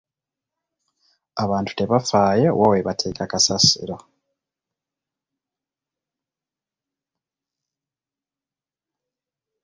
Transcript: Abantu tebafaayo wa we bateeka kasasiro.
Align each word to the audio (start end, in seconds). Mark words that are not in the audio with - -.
Abantu 1.43 1.71
tebafaayo 1.77 2.49
wa 2.59 2.67
we 2.71 2.85
bateeka 2.87 3.23
kasasiro. 3.31 3.95